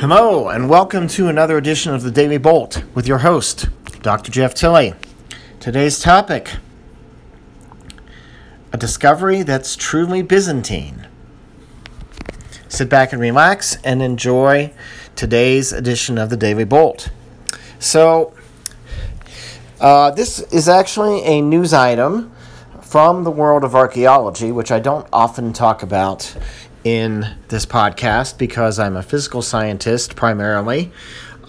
[0.00, 3.68] Hello, and welcome to another edition of the Daily Bolt with your host,
[4.00, 4.30] Dr.
[4.30, 4.94] Jeff Tilley.
[5.58, 6.52] Today's topic
[8.72, 11.08] a discovery that's truly Byzantine.
[12.68, 14.72] Sit back and relax and enjoy
[15.16, 17.10] today's edition of the Daily Bolt.
[17.80, 18.32] So,
[19.80, 22.30] uh, this is actually a news item
[22.80, 26.36] from the world of archaeology, which I don't often talk about
[26.88, 30.90] in this podcast because I'm a physical scientist primarily.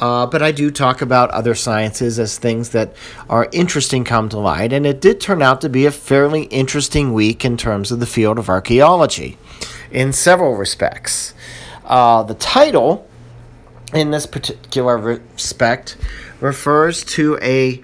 [0.01, 2.93] Uh, but I do talk about other sciences as things that
[3.29, 7.13] are interesting come to light, and it did turn out to be a fairly interesting
[7.13, 9.37] week in terms of the field of archaeology
[9.91, 11.33] in several respects.
[11.83, 13.07] Uh, the title,
[13.93, 15.97] in this particular respect,
[16.39, 17.81] refers to a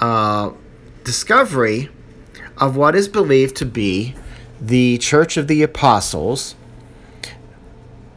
[0.00, 0.50] uh,
[1.04, 1.90] discovery
[2.56, 4.14] of what is believed to be
[4.60, 6.54] the Church of the Apostles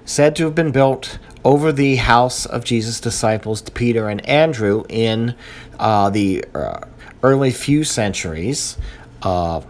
[0.06, 5.36] said to have been built over the house of Jesus' disciples, Peter and Andrew, in
[5.80, 6.82] uh, the uh,
[7.22, 8.78] early few centuries
[9.22, 9.62] uh,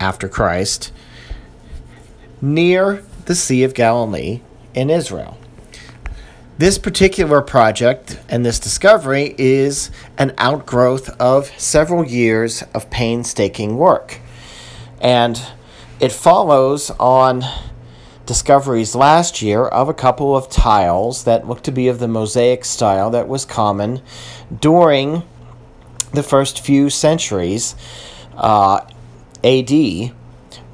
[0.00, 0.92] after Christ,
[2.40, 4.40] near the Sea of Galilee
[4.74, 5.38] in Israel.
[6.58, 14.20] This particular project and this discovery is an outgrowth of several years of painstaking work.
[15.00, 15.40] And
[16.00, 17.44] it follows on
[18.26, 22.64] discoveries last year of a couple of tiles that look to be of the mosaic
[22.64, 24.02] style that was common
[24.60, 25.22] during
[26.12, 27.76] the first few centuries
[28.36, 28.80] uh,
[29.44, 29.70] AD,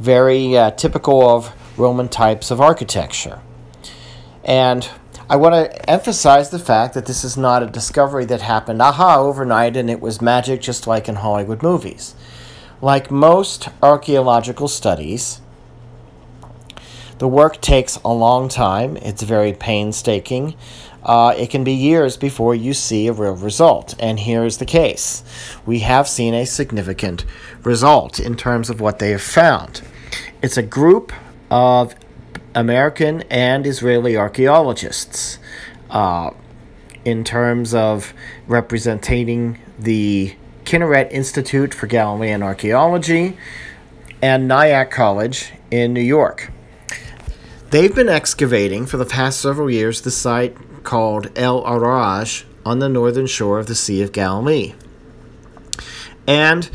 [0.01, 3.41] very uh, typical of Roman types of architecture.
[4.45, 4.89] And
[5.29, 9.19] I want to emphasize the fact that this is not a discovery that happened, aha,
[9.19, 12.15] overnight and it was magic just like in Hollywood movies.
[12.81, 15.42] Like most archaeological studies,
[17.23, 20.57] the work takes a long time, it's very painstaking.
[21.05, 23.95] Uh, it can be years before you see a real result.
[24.01, 25.23] And here's the case
[25.65, 27.25] we have seen a significant
[27.63, 29.83] result in terms of what they have found.
[30.43, 31.13] It's a group
[31.49, 31.95] of
[32.57, 35.39] American and Israeli archaeologists
[35.91, 36.31] uh,
[37.05, 38.15] in terms of
[38.49, 43.37] representing the Kinneret Institute for Galilean Archaeology
[44.21, 46.52] and Nyack College in New York.
[47.73, 52.89] They've been excavating for the past several years the site called El Araj on the
[52.91, 54.75] northern shore of the Sea of Galilee.
[56.27, 56.69] And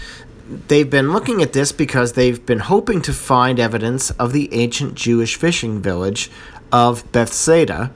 [0.50, 4.96] they've been looking at this because they've been hoping to find evidence of the ancient
[4.96, 6.32] Jewish fishing village
[6.72, 7.92] of Bethsaida,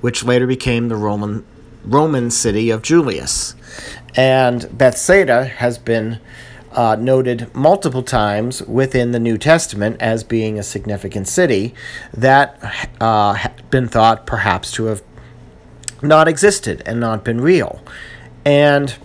[0.00, 1.44] which later became the Roman
[1.84, 3.56] Roman city of Julias.
[4.16, 6.18] And Bethsaida has been
[6.72, 11.74] uh, noted multiple times within the New Testament as being a significant city
[12.12, 12.58] that
[13.00, 15.02] uh, had been thought perhaps to have
[16.02, 17.82] not existed and not been real.
[18.44, 18.96] And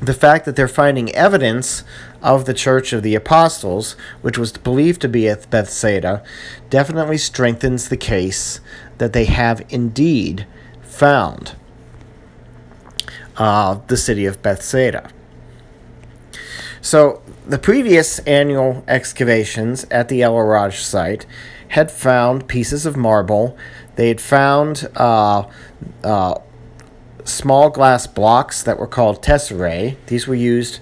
[0.00, 1.84] the fact that they're finding evidence
[2.22, 6.22] of the Church of the Apostles, which was believed to be at Bethsaida,
[6.70, 8.60] definitely strengthens the case
[8.98, 10.46] that they have indeed
[10.82, 11.54] found
[13.36, 15.10] uh, the city of Bethsaida.
[16.84, 21.24] So, the previous annual excavations at the El Araj site
[21.68, 23.56] had found pieces of marble.
[23.96, 25.46] They had found uh,
[26.02, 26.34] uh,
[27.24, 29.96] small glass blocks that were called tesserae.
[30.08, 30.80] These were used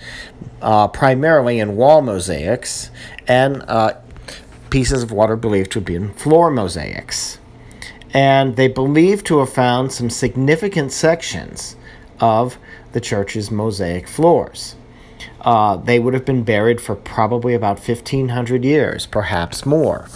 [0.60, 2.90] uh, primarily in wall mosaics,
[3.28, 3.92] and uh,
[4.70, 7.38] pieces of what are believed to have been floor mosaics.
[8.12, 11.76] And they believed to have found some significant sections
[12.18, 12.58] of
[12.90, 14.74] the church's mosaic floors.
[15.42, 20.08] Uh, they would have been buried for probably about 1,500 years, perhaps more.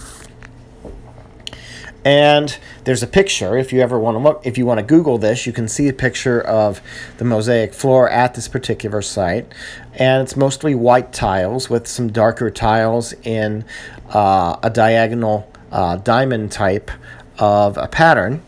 [2.05, 5.19] And there's a picture, if you ever want to look, if you want to Google
[5.19, 6.81] this, you can see a picture of
[7.19, 9.53] the mosaic floor at this particular site.
[9.95, 13.65] And it's mostly white tiles with some darker tiles in
[14.11, 16.93] uh, a diagonal uh, diamond type
[17.41, 18.41] of a pattern.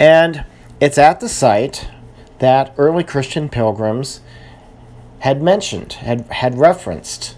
[0.00, 0.46] And
[0.80, 1.86] it's at the site
[2.38, 4.22] that early Christian pilgrims
[5.20, 7.36] had mentioned, had, had referenced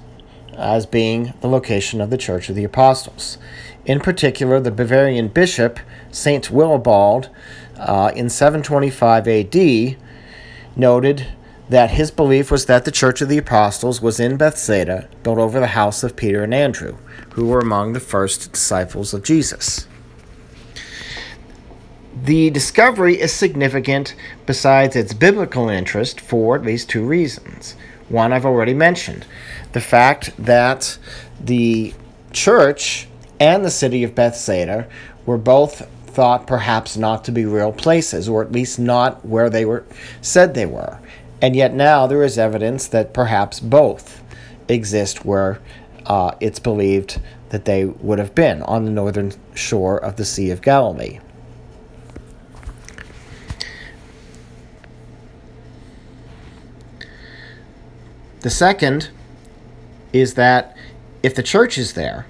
[0.56, 3.38] as being the location of the Church of the Apostles.
[3.86, 5.80] In particular, the Bavarian bishop,
[6.10, 7.30] Saint Willibald,
[7.78, 9.96] uh, in 725 AD,
[10.76, 11.26] noted
[11.70, 15.60] that his belief was that the Church of the Apostles was in Bethsaida, built over
[15.60, 16.98] the house of Peter and Andrew,
[17.34, 19.86] who were among the first disciples of Jesus.
[22.22, 24.14] The discovery is significant
[24.44, 27.76] besides its biblical interest for at least two reasons.
[28.10, 29.24] One I've already mentioned
[29.72, 30.98] the fact that
[31.40, 31.94] the
[32.32, 33.08] church
[33.38, 34.86] and the city of Bethsaida
[35.24, 39.64] were both thought perhaps not to be real places, or at least not where they
[39.64, 39.84] were
[40.20, 40.98] said they were.
[41.40, 44.22] And yet now there is evidence that perhaps both
[44.68, 45.58] exist where
[46.04, 47.18] uh, it's believed
[47.48, 51.18] that they would have been on the northern shore of the Sea of Galilee.
[58.40, 59.10] The second
[60.12, 60.76] is that
[61.22, 62.26] if the church is there,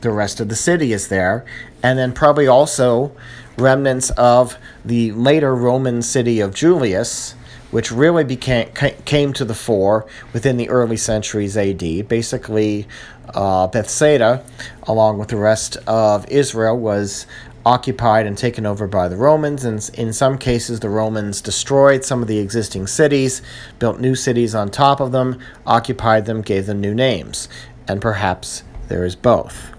[0.00, 1.44] the rest of the city is there,
[1.82, 3.12] and then probably also
[3.58, 7.34] remnants of the later Roman city of Julias,
[7.70, 8.68] which really became
[9.04, 12.08] came to the fore within the early centuries AD.
[12.08, 12.86] Basically,
[13.34, 14.44] uh, Bethsaida,
[14.84, 17.26] along with the rest of Israel, was
[17.66, 19.64] occupied and taken over by the Romans.
[19.64, 23.42] And in some cases, the Romans destroyed some of the existing cities,
[23.80, 27.48] built new cities on top of them, occupied them, gave them new names.
[27.88, 29.72] And perhaps there is both.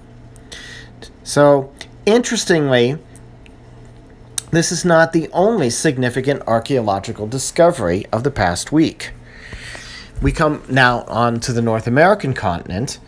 [1.23, 1.73] So,
[2.05, 2.97] interestingly,
[4.51, 9.11] this is not the only significant archaeological discovery of the past week.
[10.21, 12.99] We come now on to the North American continent,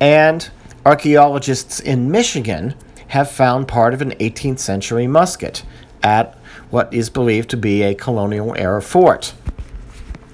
[0.00, 0.50] and
[0.84, 2.74] archaeologists in Michigan
[3.08, 5.64] have found part of an 18th century musket
[6.02, 6.36] at
[6.70, 9.34] what is believed to be a colonial era fort.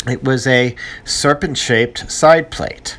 [0.06, 0.74] It was a
[1.04, 2.98] serpent shaped side plate.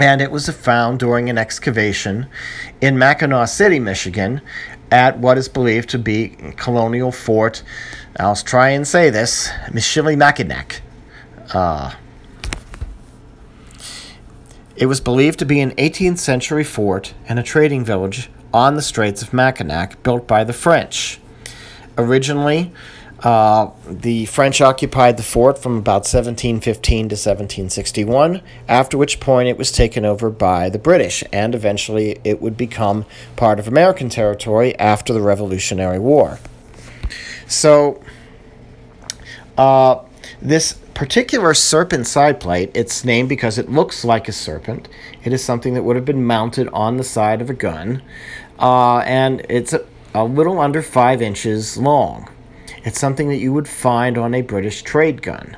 [0.00, 2.26] and it was found during an excavation
[2.80, 4.40] in Mackinaw City, Michigan,
[4.90, 7.62] at what is believed to be colonial fort.
[8.18, 10.80] I'll try and say this: Michilimackinac.
[11.52, 11.94] Uh,
[14.80, 18.82] it was believed to be an 18th century fort and a trading village on the
[18.82, 21.20] Straits of Mackinac, built by the French.
[21.98, 22.72] Originally,
[23.22, 29.58] uh, the French occupied the fort from about 1715 to 1761, after which point it
[29.58, 33.04] was taken over by the British, and eventually it would become
[33.36, 36.38] part of American territory after the Revolutionary War.
[37.46, 38.02] So,
[39.58, 40.04] uh,
[40.42, 44.88] this particular serpent side plate, it's named because it looks like a serpent.
[45.24, 48.02] It is something that would have been mounted on the side of a gun,
[48.58, 49.84] uh, and it's a,
[50.14, 52.28] a little under five inches long.
[52.84, 55.56] It's something that you would find on a British trade gun.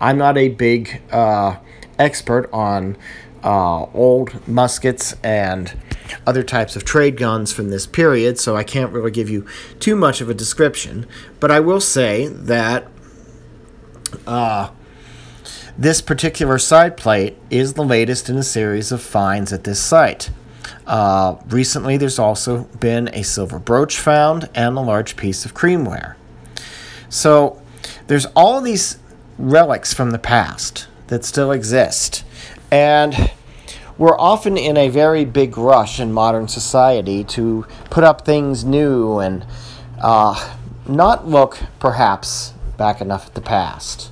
[0.00, 1.56] I'm not a big uh,
[1.98, 2.96] expert on
[3.44, 5.78] uh, old muskets and
[6.26, 9.46] other types of trade guns from this period, so I can't really give you
[9.78, 11.06] too much of a description.
[11.38, 12.88] But I will say that
[14.26, 14.70] uh,
[15.78, 20.30] this particular side plate is the latest in a series of finds at this site.
[20.86, 26.14] Uh, recently, there's also been a silver brooch found and a large piece of creamware.
[27.08, 27.60] So
[28.06, 28.98] there's all these
[29.38, 32.24] relics from the past that still exist.
[32.70, 33.32] And
[33.98, 39.18] we're often in a very big rush in modern society to put up things new
[39.18, 39.44] and
[40.00, 40.56] uh,
[40.86, 44.10] not look, perhaps, back enough at the past.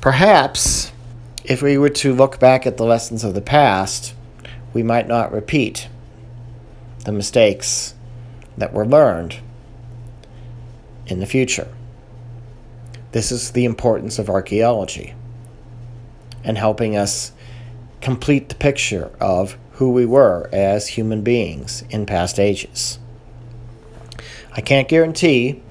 [0.00, 0.92] Perhaps,
[1.44, 4.14] if we were to look back at the lessons of the past,
[4.72, 5.88] we might not repeat
[7.04, 7.94] the mistakes
[8.58, 9.38] that were learned
[11.06, 11.68] in the future.
[13.12, 15.14] This is the importance of archaeology
[16.44, 17.32] and helping us
[18.00, 22.98] complete the picture of who we were as human beings in past ages.
[24.52, 25.62] I can't guarantee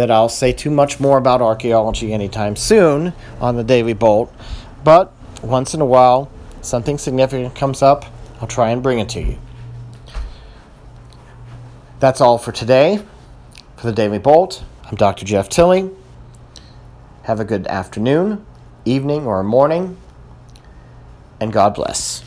[0.00, 4.34] that I'll say too much more about archaeology anytime soon on the Daily Bolt,
[4.82, 6.30] but once in a while,
[6.62, 8.06] something significant comes up,
[8.40, 9.38] I'll try and bring it to you.
[11.98, 13.04] That's all for today.
[13.76, 15.26] For the Daily Bolt, I'm Dr.
[15.26, 15.90] Jeff Tilley.
[17.24, 18.46] Have a good afternoon,
[18.86, 19.98] evening, or morning,
[21.42, 22.24] and God bless.